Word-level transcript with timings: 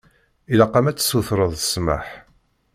Ilaq-am 0.51 0.85
ad 0.87 0.97
tsutreḍ 0.97 1.51
ssmaḥ. 1.61 2.07